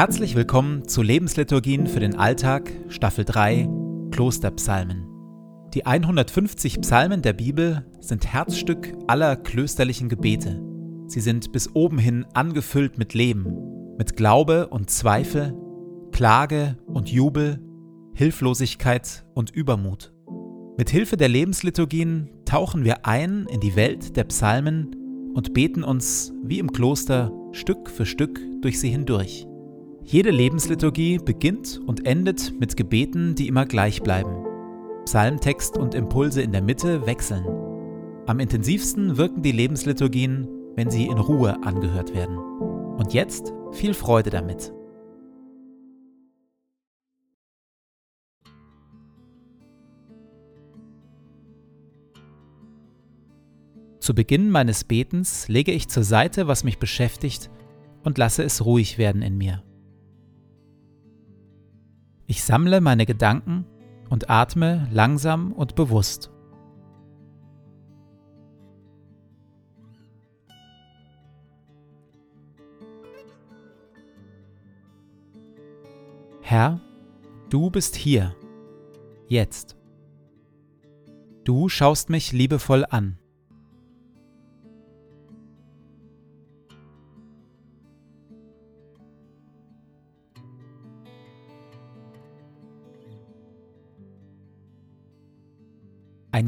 Herzlich 0.00 0.34
willkommen 0.34 0.88
zu 0.88 1.02
Lebensliturgien 1.02 1.86
für 1.86 2.00
den 2.00 2.16
Alltag, 2.16 2.72
Staffel 2.88 3.26
3, 3.26 3.68
Klosterpsalmen. 4.10 5.06
Die 5.74 5.84
150 5.84 6.80
Psalmen 6.80 7.20
der 7.20 7.34
Bibel 7.34 7.84
sind 8.00 8.26
Herzstück 8.26 8.94
aller 9.08 9.36
klösterlichen 9.36 10.08
Gebete. 10.08 10.58
Sie 11.06 11.20
sind 11.20 11.52
bis 11.52 11.74
oben 11.74 11.98
hin 11.98 12.24
angefüllt 12.32 12.96
mit 12.96 13.12
Leben, 13.12 13.44
mit 13.98 14.16
Glaube 14.16 14.68
und 14.68 14.88
Zweifel, 14.88 15.54
Klage 16.12 16.78
und 16.86 17.10
Jubel, 17.10 17.60
Hilflosigkeit 18.14 19.26
und 19.34 19.50
Übermut. 19.50 20.14
Mit 20.78 20.88
Hilfe 20.88 21.18
der 21.18 21.28
Lebensliturgien 21.28 22.30
tauchen 22.46 22.84
wir 22.84 23.04
ein 23.04 23.46
in 23.50 23.60
die 23.60 23.76
Welt 23.76 24.16
der 24.16 24.24
Psalmen 24.24 24.96
und 25.34 25.52
beten 25.52 25.84
uns 25.84 26.32
wie 26.42 26.58
im 26.58 26.72
Kloster 26.72 27.30
Stück 27.52 27.90
für 27.90 28.06
Stück 28.06 28.40
durch 28.62 28.80
sie 28.80 28.88
hindurch. 28.88 29.46
Jede 30.10 30.32
Lebensliturgie 30.32 31.18
beginnt 31.18 31.80
und 31.86 32.04
endet 32.04 32.58
mit 32.58 32.76
Gebeten, 32.76 33.36
die 33.36 33.46
immer 33.46 33.64
gleich 33.64 34.02
bleiben. 34.02 34.44
Psalmtext 35.04 35.78
und 35.78 35.94
Impulse 35.94 36.42
in 36.42 36.50
der 36.50 36.62
Mitte 36.62 37.06
wechseln. 37.06 37.46
Am 38.26 38.40
intensivsten 38.40 39.18
wirken 39.18 39.42
die 39.42 39.52
Lebensliturgien, 39.52 40.48
wenn 40.74 40.90
sie 40.90 41.06
in 41.06 41.18
Ruhe 41.18 41.62
angehört 41.62 42.12
werden. 42.12 42.36
Und 42.38 43.12
jetzt 43.12 43.52
viel 43.70 43.94
Freude 43.94 44.30
damit. 44.30 44.72
Zu 54.00 54.12
Beginn 54.16 54.50
meines 54.50 54.82
Betens 54.82 55.46
lege 55.46 55.70
ich 55.70 55.86
zur 55.86 56.02
Seite, 56.02 56.48
was 56.48 56.64
mich 56.64 56.80
beschäftigt, 56.80 57.48
und 58.02 58.18
lasse 58.18 58.42
es 58.42 58.64
ruhig 58.64 58.98
werden 58.98 59.22
in 59.22 59.38
mir. 59.38 59.62
Ich 62.30 62.44
sammle 62.44 62.80
meine 62.80 63.06
Gedanken 63.06 63.66
und 64.08 64.30
atme 64.30 64.86
langsam 64.92 65.50
und 65.50 65.74
bewusst. 65.74 66.30
Herr, 76.40 76.80
du 77.48 77.68
bist 77.68 77.96
hier, 77.96 78.36
jetzt. 79.26 79.76
Du 81.42 81.68
schaust 81.68 82.10
mich 82.10 82.30
liebevoll 82.30 82.86
an. 82.88 83.19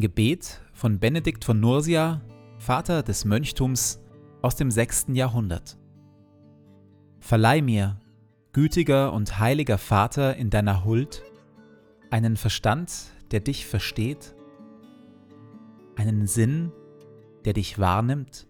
Gebet 0.02 0.60
von 0.72 0.98
Benedikt 0.98 1.44
von 1.44 1.60
Nursia, 1.60 2.22
Vater 2.58 3.04
des 3.04 3.24
Mönchtums 3.24 4.02
aus 4.42 4.56
dem 4.56 4.68
6. 4.68 5.06
Jahrhundert. 5.12 5.78
Verleih 7.20 7.62
mir, 7.62 8.00
gütiger 8.52 9.12
und 9.12 9.38
heiliger 9.38 9.78
Vater 9.78 10.34
in 10.34 10.50
deiner 10.50 10.84
Huld, 10.84 11.22
einen 12.10 12.36
Verstand, 12.36 13.12
der 13.30 13.38
dich 13.38 13.64
versteht, 13.64 14.34
einen 15.94 16.26
Sinn, 16.26 16.72
der 17.44 17.52
dich 17.52 17.78
wahrnimmt, 17.78 18.48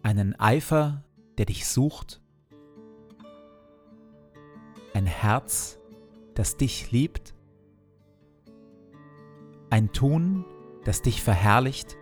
einen 0.00 0.40
Eifer, 0.40 1.04
der 1.36 1.44
dich 1.44 1.66
sucht, 1.66 2.22
ein 4.94 5.04
Herz, 5.04 5.78
das 6.32 6.56
dich 6.56 6.92
liebt, 6.92 7.34
ein 9.70 9.92
Tun, 9.92 10.44
das 10.84 11.00
dich 11.02 11.22
verherrlicht 11.22 11.96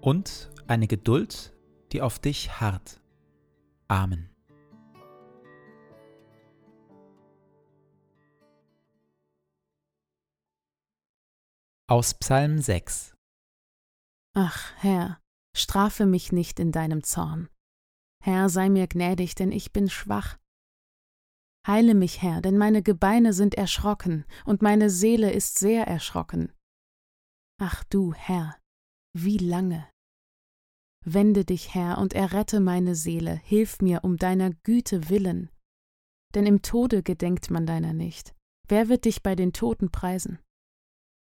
und 0.00 0.50
eine 0.66 0.88
Geduld, 0.88 1.56
die 1.92 2.02
auf 2.02 2.18
dich 2.18 2.60
harrt. 2.60 3.00
Amen. 3.88 4.28
Aus 11.86 12.14
Psalm 12.14 12.58
6 12.58 13.14
Ach, 14.34 14.72
Herr, 14.78 15.20
strafe 15.54 16.06
mich 16.06 16.32
nicht 16.32 16.58
in 16.58 16.72
deinem 16.72 17.04
Zorn. 17.04 17.48
Herr, 18.24 18.48
sei 18.48 18.70
mir 18.70 18.86
gnädig, 18.86 19.34
denn 19.34 19.52
ich 19.52 19.72
bin 19.72 19.90
schwach. 19.90 20.38
Heile 21.66 21.94
mich, 21.94 22.20
Herr, 22.22 22.40
denn 22.42 22.58
meine 22.58 22.82
Gebeine 22.82 23.32
sind 23.32 23.54
erschrocken 23.54 24.24
und 24.44 24.62
meine 24.62 24.90
Seele 24.90 25.32
ist 25.32 25.58
sehr 25.58 25.86
erschrocken. 25.86 26.52
Ach 27.60 27.84
du, 27.84 28.12
Herr, 28.14 28.58
wie 29.16 29.38
lange? 29.38 29.88
Wende 31.04 31.44
dich, 31.44 31.74
Herr, 31.74 31.98
und 31.98 32.14
errette 32.14 32.58
meine 32.58 32.96
Seele, 32.96 33.36
hilf 33.44 33.80
mir 33.80 34.02
um 34.02 34.16
deiner 34.16 34.50
Güte 34.50 35.08
willen. 35.08 35.50
Denn 36.34 36.46
im 36.46 36.62
Tode 36.62 37.04
gedenkt 37.04 37.50
man 37.50 37.66
deiner 37.66 37.92
nicht. 37.92 38.34
Wer 38.66 38.88
wird 38.88 39.04
dich 39.04 39.22
bei 39.22 39.36
den 39.36 39.52
Toten 39.52 39.90
preisen? 39.90 40.40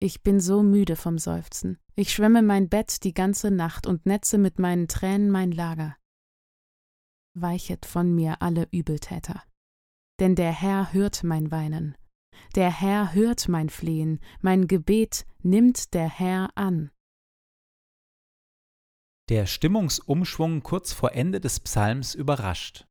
Ich 0.00 0.22
bin 0.22 0.40
so 0.40 0.62
müde 0.62 0.96
vom 0.96 1.18
Seufzen. 1.18 1.78
Ich 1.96 2.12
schwemme 2.12 2.42
mein 2.42 2.68
Bett 2.68 3.04
die 3.04 3.14
ganze 3.14 3.50
Nacht 3.50 3.86
und 3.86 4.06
netze 4.06 4.38
mit 4.38 4.58
meinen 4.58 4.88
Tränen 4.88 5.30
mein 5.30 5.50
Lager. 5.50 5.96
Weichet 7.34 7.84
von 7.84 8.14
mir 8.14 8.40
alle 8.40 8.68
Übeltäter 8.70 9.42
denn 10.20 10.34
der 10.34 10.52
Herr 10.52 10.92
hört 10.92 11.24
mein 11.24 11.50
Weinen. 11.50 11.96
Der 12.54 12.70
Herr 12.70 13.14
hört 13.14 13.48
mein 13.48 13.68
Flehen, 13.68 14.20
mein 14.40 14.68
Gebet 14.68 15.26
nimmt 15.42 15.94
der 15.94 16.08
Herr 16.08 16.50
an. 16.54 16.90
Der 19.28 19.46
Stimmungsumschwung 19.46 20.62
kurz 20.62 20.92
vor 20.92 21.12
Ende 21.12 21.40
des 21.40 21.60
Psalms 21.60 22.14
überrascht. 22.14 22.86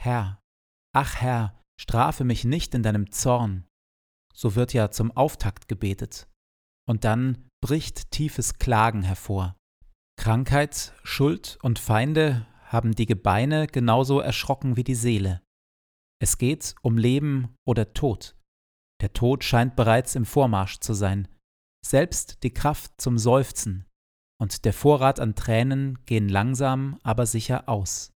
Herr, 0.00 0.40
ach 0.94 1.16
Herr, 1.16 1.62
strafe 1.78 2.24
mich 2.24 2.44
nicht 2.44 2.74
in 2.74 2.82
deinem 2.82 3.12
Zorn. 3.12 3.66
So 4.34 4.54
wird 4.54 4.72
ja 4.72 4.90
zum 4.90 5.12
Auftakt 5.12 5.68
gebetet. 5.68 6.28
Und 6.88 7.04
dann 7.04 7.48
bricht 7.62 8.10
tiefes 8.10 8.58
Klagen 8.58 9.02
hervor. 9.02 9.56
Krankheit, 10.18 10.94
Schuld 11.04 11.58
und 11.62 11.78
Feinde 11.78 12.46
haben 12.64 12.94
die 12.94 13.06
Gebeine 13.06 13.66
genauso 13.66 14.20
erschrocken 14.20 14.76
wie 14.76 14.84
die 14.84 14.94
Seele. 14.94 15.42
Es 16.18 16.38
geht 16.38 16.74
um 16.82 16.96
Leben 16.96 17.54
oder 17.66 17.92
Tod. 17.92 18.36
Der 19.02 19.12
Tod 19.12 19.44
scheint 19.44 19.76
bereits 19.76 20.14
im 20.14 20.24
Vormarsch 20.24 20.78
zu 20.80 20.94
sein. 20.94 21.28
Selbst 21.84 22.42
die 22.42 22.52
Kraft 22.52 23.00
zum 23.00 23.18
Seufzen 23.18 23.86
und 24.40 24.64
der 24.64 24.72
Vorrat 24.72 25.20
an 25.20 25.34
Tränen 25.34 26.04
gehen 26.06 26.28
langsam, 26.28 26.98
aber 27.02 27.26
sicher 27.26 27.68
aus. 27.68 28.12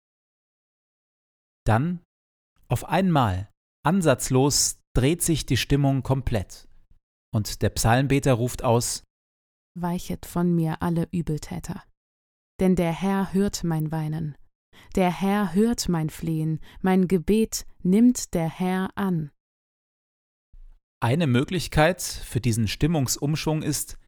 Dann, 1.66 2.00
auf 2.68 2.84
einmal, 2.84 3.50
ansatzlos, 3.84 4.80
dreht 4.96 5.22
sich 5.22 5.44
die 5.44 5.56
Stimmung 5.56 6.02
komplett. 6.02 6.68
Und 7.34 7.62
der 7.62 7.70
Psalmbeter 7.70 8.34
ruft 8.34 8.62
aus 8.64 9.04
Weichet 9.78 10.24
von 10.24 10.54
mir 10.54 10.82
alle 10.82 11.08
Übeltäter. 11.12 11.84
Denn 12.58 12.74
der 12.74 12.92
Herr 12.92 13.32
hört 13.32 13.64
mein 13.64 13.92
Weinen 13.92 14.36
der 14.94 15.10
Herr 15.10 15.54
hört 15.54 15.88
mein 15.88 16.10
Flehen, 16.10 16.60
mein 16.80 17.08
Gebet 17.08 17.66
nimmt 17.82 18.34
der 18.34 18.48
Herr 18.48 18.90
an. 18.96 19.30
Eine 21.00 21.26
Möglichkeit 21.26 22.02
für 22.02 22.40
diesen 22.40 22.66
Stimmungsumschwung 22.66 23.62
ist, 23.62 23.98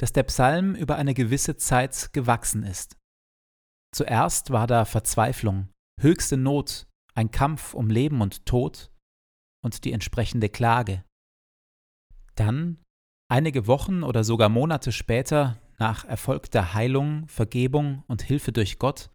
dass 0.00 0.12
der 0.12 0.22
Psalm 0.24 0.74
über 0.74 0.96
eine 0.96 1.12
gewisse 1.12 1.56
Zeit 1.56 2.12
gewachsen 2.12 2.62
ist. 2.62 2.96
Zuerst 3.94 4.50
war 4.50 4.66
da 4.66 4.84
Verzweiflung, 4.84 5.68
höchste 6.00 6.36
Not, 6.36 6.86
ein 7.14 7.30
Kampf 7.30 7.74
um 7.74 7.90
Leben 7.90 8.20
und 8.20 8.46
Tod 8.46 8.90
und 9.64 9.84
die 9.84 9.92
entsprechende 9.92 10.48
Klage. 10.48 11.04
Dann, 12.34 12.78
einige 13.28 13.66
Wochen 13.66 14.02
oder 14.02 14.24
sogar 14.24 14.48
Monate 14.48 14.92
später, 14.92 15.60
nach 15.78 16.04
erfolgter 16.04 16.74
Heilung, 16.74 17.26
Vergebung 17.28 18.04
und 18.06 18.22
Hilfe 18.22 18.52
durch 18.52 18.78
Gott, 18.78 19.10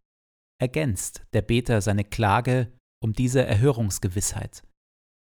ergänzt 0.64 1.26
der 1.34 1.42
Beter 1.42 1.82
seine 1.82 2.06
Klage 2.06 2.72
um 3.02 3.12
diese 3.12 3.46
Erhörungsgewissheit, 3.46 4.64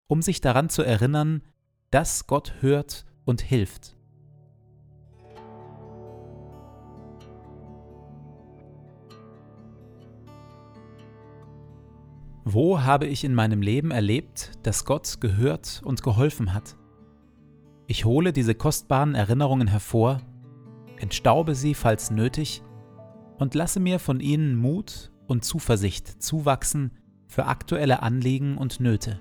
um 0.09 0.23
sich 0.23 0.41
daran 0.41 0.69
zu 0.69 0.85
erinnern, 0.85 1.43
dass 1.91 2.29
Gott 2.29 2.55
hört 2.61 3.07
und 3.25 3.41
hilft. 3.41 3.97
Wo 12.45 12.81
habe 12.83 13.07
ich 13.07 13.25
in 13.25 13.35
meinem 13.35 13.63
Leben 13.63 13.91
erlebt, 13.91 14.53
dass 14.63 14.85
Gott 14.85 15.21
gehört 15.21 15.83
und 15.85 16.05
geholfen 16.05 16.55
hat? 16.55 16.77
Ich 17.89 18.05
hole 18.05 18.33
diese 18.33 18.55
kostbaren 18.55 19.17
Erinnerungen 19.17 19.67
hervor, 19.67 20.21
entstaube 20.99 21.57
sie, 21.57 21.75
falls 21.75 22.13
nötig, 22.13 22.63
und 23.39 23.57
lasse 23.57 23.81
mir 23.81 23.99
von 23.99 24.21
ihnen 24.21 24.55
Mut 24.55 25.12
und 25.27 25.45
Zuversicht 25.45 26.23
zuwachsen 26.23 26.93
für 27.27 27.47
aktuelle 27.47 28.03
Anliegen 28.03 28.59
und 28.59 28.81
Nöte. 28.81 29.21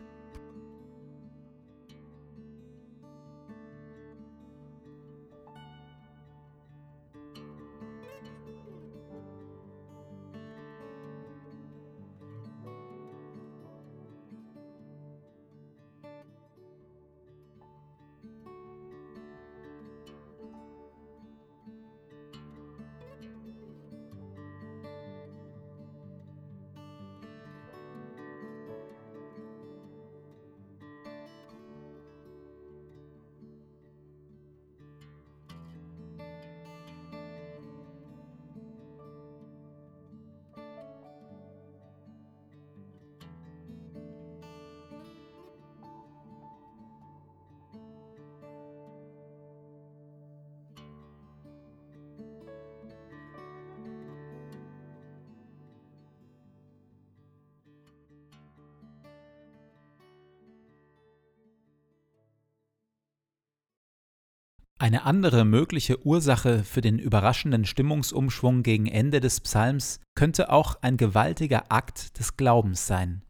Eine 64.81 65.03
andere 65.03 65.45
mögliche 65.45 66.03
Ursache 66.07 66.63
für 66.63 66.81
den 66.81 66.97
überraschenden 66.97 67.65
Stimmungsumschwung 67.65 68.63
gegen 68.63 68.87
Ende 68.87 69.19
des 69.19 69.39
Psalms 69.39 69.99
könnte 70.15 70.51
auch 70.51 70.81
ein 70.81 70.97
gewaltiger 70.97 71.71
Akt 71.71 72.17
des 72.17 72.35
Glaubens 72.35 72.87
sein. 72.87 73.21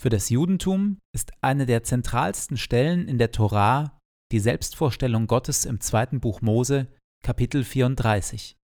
Für 0.00 0.10
das 0.10 0.30
Judentum 0.30 0.98
ist 1.12 1.32
eine 1.40 1.66
der 1.66 1.82
zentralsten 1.82 2.56
Stellen 2.56 3.08
in 3.08 3.18
der 3.18 3.32
Torah 3.32 3.98
die 4.30 4.38
Selbstvorstellung 4.38 5.26
Gottes 5.26 5.64
im 5.64 5.80
zweiten 5.80 6.20
Buch 6.20 6.40
Mose, 6.40 6.86
Kapitel 7.24 7.64
34. 7.64 8.56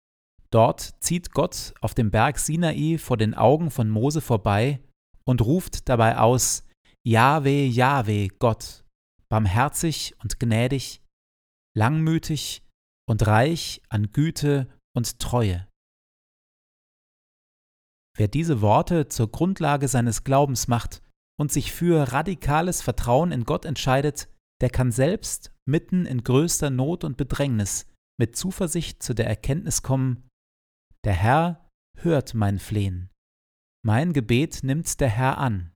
Dort 0.52 0.94
zieht 1.00 1.32
Gott 1.32 1.74
auf 1.82 1.96
dem 1.96 2.12
Berg 2.12 2.38
Sinai 2.38 3.00
vor 3.00 3.18
den 3.18 3.34
Augen 3.34 3.72
von 3.72 3.90
Mose 3.90 4.22
vorbei 4.22 4.80
und 5.24 5.42
ruft 5.42 5.90
dabei 5.90 6.20
aus: 6.20 6.68
Jahwe, 7.04 7.66
Jahwe, 7.66 8.28
Gott, 8.28 8.86
barmherzig 9.28 10.14
und 10.22 10.40
gnädig, 10.40 11.01
langmütig 11.76 12.64
und 13.08 13.26
reich 13.28 13.82
an 13.90 14.12
Güte 14.12 14.68
und 14.96 15.20
Treue. 15.20 15.68
Wer 18.18 18.28
diese 18.28 18.62
Worte 18.62 19.08
zur 19.08 19.32
Grundlage 19.32 19.88
seines 19.88 20.24
Glaubens 20.24 20.68
macht 20.68 21.02
und 21.40 21.52
sich 21.52 21.72
für 21.72 22.12
radikales 22.12 22.82
Vertrauen 22.82 23.32
in 23.32 23.46
Gott 23.46 23.66
entscheidet, 23.66 24.30
der 24.62 24.70
kann 24.70 24.92
selbst 24.92 25.52
mitten 25.68 26.06
in 26.06 26.24
größter 26.24 26.70
Not 26.70 27.04
und 27.04 27.18
Bedrängnis 27.18 27.88
mit 28.20 28.36
Zuversicht 28.36 29.02
zu 29.02 29.16
der 29.16 29.28
Erkenntnis 29.28 29.82
kommen, 29.82 30.30
der 31.04 31.14
Herr 31.14 31.70
hört 31.98 32.34
mein 32.34 32.60
Flehen, 32.60 33.10
mein 33.84 34.14
Gebet 34.14 34.60
nimmt 34.64 35.00
der 35.00 35.10
Herr 35.10 35.38
an. 35.40 35.74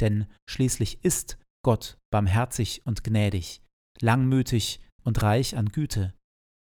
Denn 0.00 0.26
schließlich 0.50 1.04
ist 1.04 1.38
Gott 1.64 1.98
barmherzig 2.10 2.84
und 2.86 3.04
gnädig, 3.04 3.61
langmütig 4.02 4.80
und 5.04 5.22
reich 5.22 5.56
an 5.56 5.68
Güte. 5.70 6.14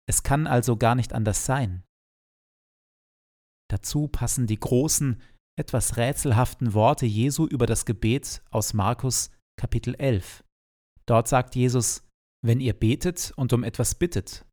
Es 0.09 0.23
kann 0.23 0.47
also 0.47 0.77
gar 0.77 0.95
nicht 0.95 1.13
anders 1.13 1.45
sein. 1.45 1.83
Dazu 3.71 4.09
passen 4.09 4.47
die 4.47 4.59
großen, 4.61 5.21
etwas 5.59 5.97
rätselhaften 5.97 6.75
Worte 6.75 7.07
Jesu 7.07 7.47
über 7.47 7.67
das 7.67 7.87
Gebet 7.87 8.43
aus 8.51 8.75
Markus 8.75 9.31
Kapitel 9.57 9.95
11. 9.95 10.45
Dort 11.07 11.29
sagt 11.29 11.55
Jesus, 11.55 12.07
wenn 12.43 12.61
ihr 12.61 12.75
betet 12.75 13.33
und 13.37 13.53
um 13.53 13.65
etwas 13.65 13.95
bittet, 13.95 14.45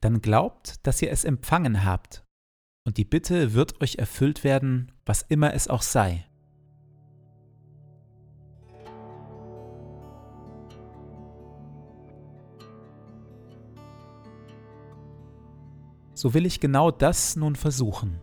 dann 0.00 0.20
glaubt, 0.20 0.86
dass 0.86 1.02
ihr 1.02 1.10
es 1.10 1.24
empfangen 1.24 1.84
habt, 1.84 2.24
und 2.86 2.96
die 2.96 3.04
Bitte 3.04 3.52
wird 3.52 3.80
euch 3.82 3.96
erfüllt 3.96 4.44
werden, 4.44 4.92
was 5.04 5.22
immer 5.22 5.52
es 5.52 5.68
auch 5.68 5.82
sei. 5.82 6.27
So 16.18 16.34
will 16.34 16.46
ich 16.46 16.58
genau 16.58 16.90
das 16.90 17.36
nun 17.36 17.54
versuchen, 17.54 18.18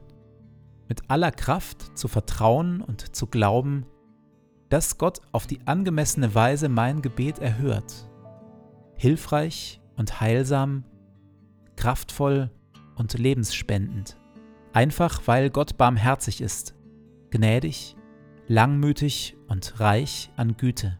mit 0.90 1.10
aller 1.10 1.32
Kraft 1.32 1.98
zu 1.98 2.10
vertrauen 2.10 2.82
und 2.82 3.16
zu 3.16 3.26
glauben, 3.26 3.86
dass 4.68 4.98
Gott 4.98 5.22
auf 5.32 5.48
die 5.48 5.66
angemessene 5.66 6.36
Weise 6.36 6.68
mein 6.68 7.02
Gebet 7.02 7.40
erhört, 7.40 8.10
hilfreich 8.98 9.80
und 9.96 10.20
heilsam, 10.20 10.84
kraftvoll 11.78 12.52
und 12.98 13.14
lebensspendend, 13.14 14.18
einfach 14.74 15.22
weil 15.26 15.50
Gott 15.50 15.78
barmherzig 15.78 16.42
ist, 16.42 16.76
gnädig, 17.30 17.96
langmütig 18.50 19.38
und 19.48 19.80
reich 19.80 20.34
an 20.36 20.58
Güte. 20.58 21.00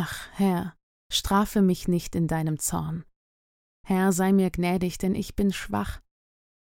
Ach, 0.00 0.28
Herr, 0.34 0.76
strafe 1.12 1.60
mich 1.60 1.88
nicht 1.88 2.14
in 2.14 2.28
deinem 2.28 2.60
Zorn. 2.60 3.04
Herr, 3.84 4.12
sei 4.12 4.32
mir 4.32 4.48
gnädig, 4.50 4.96
denn 4.98 5.16
ich 5.16 5.34
bin 5.34 5.52
schwach. 5.52 6.00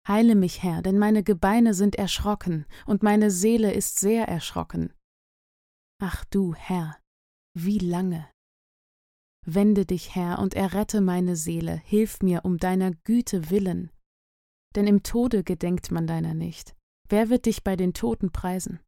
Heile 0.07 0.35
mich, 0.35 0.63
Herr, 0.63 0.81
denn 0.81 0.97
meine 0.97 1.21
Gebeine 1.21 1.73
sind 1.73 1.97
erschrocken 1.97 2.65
und 2.85 3.03
meine 3.03 3.31
Seele 3.31 3.73
ist 3.73 3.99
sehr 3.99 4.29
erschrocken. 4.29 4.93
Ach 6.01 6.23
du, 6.23 6.55
Herr, 6.55 6.97
wie 7.53 7.79
lange? 7.79 8.25
Wende 9.45 9.85
dich, 9.85 10.15
Herr, 10.15 10.39
und 10.39 10.53
errette 10.53 11.01
meine 11.01 11.35
Seele, 11.35 11.81
hilf 11.83 12.21
mir 12.21 12.45
um 12.45 12.57
deiner 12.57 12.91
Güte 13.03 13.49
willen. 13.49 13.91
Denn 14.77 14.87
im 14.87 15.03
Tode 15.03 15.43
gedenkt 15.43 15.91
man 15.91 16.07
deiner 16.07 16.35
nicht. 16.35 16.73
Wer 17.09 17.29
wird 17.29 17.47
dich 17.47 17.65
bei 17.65 17.75
den 17.75 17.93
Toten 17.93 18.31
preisen? 18.31 18.79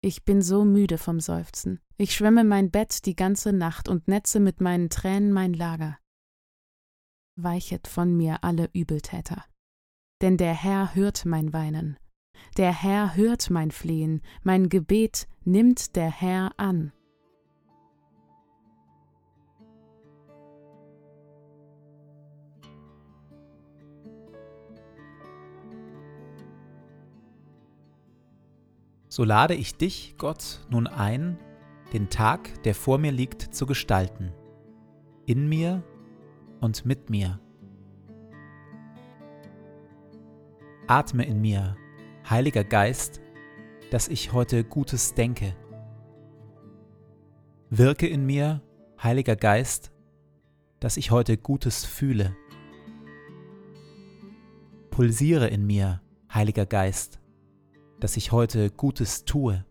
Ich 0.00 0.24
bin 0.24 0.42
so 0.42 0.64
müde 0.64 0.96
vom 0.96 1.18
Seufzen. 1.18 1.80
Ich 1.96 2.14
schwemme 2.14 2.44
mein 2.44 2.70
Bett 2.70 3.04
die 3.04 3.16
ganze 3.16 3.52
Nacht 3.52 3.88
und 3.88 4.06
netze 4.06 4.38
mit 4.38 4.60
meinen 4.60 4.90
Tränen 4.90 5.32
mein 5.32 5.52
Lager. 5.52 5.98
Weichet 7.34 7.88
von 7.88 8.16
mir 8.16 8.44
alle 8.44 8.70
Übeltäter. 8.72 9.44
Denn 10.20 10.36
der 10.36 10.54
Herr 10.54 10.94
hört 10.94 11.24
mein 11.24 11.52
Weinen. 11.52 11.98
Der 12.56 12.72
Herr 12.72 13.16
hört 13.16 13.50
mein 13.50 13.72
Flehen, 13.72 14.22
mein 14.44 14.68
Gebet 14.68 15.26
nimmt 15.44 15.96
der 15.96 16.10
Herr 16.10 16.52
an. 16.58 16.92
So 29.18 29.24
lade 29.24 29.56
ich 29.56 29.74
dich, 29.74 30.14
Gott, 30.16 30.60
nun 30.70 30.86
ein, 30.86 31.40
den 31.92 32.08
Tag, 32.08 32.62
der 32.62 32.72
vor 32.72 32.98
mir 32.98 33.10
liegt, 33.10 33.42
zu 33.52 33.66
gestalten. 33.66 34.32
In 35.26 35.48
mir 35.48 35.82
und 36.60 36.86
mit 36.86 37.10
mir. 37.10 37.40
Atme 40.86 41.24
in 41.26 41.40
mir, 41.40 41.76
Heiliger 42.30 42.62
Geist, 42.62 43.20
dass 43.90 44.06
ich 44.06 44.32
heute 44.32 44.62
Gutes 44.62 45.14
denke. 45.14 45.56
Wirke 47.70 48.06
in 48.06 48.24
mir, 48.24 48.62
Heiliger 49.02 49.34
Geist, 49.34 49.90
dass 50.78 50.96
ich 50.96 51.10
heute 51.10 51.36
Gutes 51.36 51.84
fühle. 51.84 52.36
Pulsiere 54.90 55.48
in 55.48 55.66
mir, 55.66 56.02
Heiliger 56.32 56.66
Geist, 56.66 57.18
dass 58.00 58.16
ich 58.16 58.32
heute 58.32 58.70
Gutes 58.70 59.24
tue. 59.24 59.64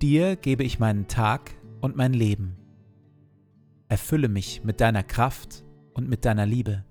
Dir 0.00 0.34
gebe 0.34 0.64
ich 0.64 0.80
meinen 0.80 1.06
Tag 1.06 1.52
und 1.80 1.96
mein 1.96 2.12
Leben. 2.12 2.56
Erfülle 3.88 4.28
mich 4.28 4.64
mit 4.64 4.80
deiner 4.80 5.04
Kraft 5.04 5.64
und 5.94 6.08
mit 6.08 6.24
deiner 6.24 6.46
Liebe, 6.46 6.84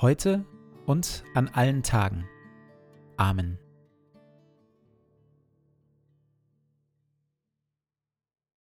heute 0.00 0.46
und 0.86 1.24
an 1.34 1.48
allen 1.48 1.82
Tagen. 1.82 2.24
Amen. 3.16 3.58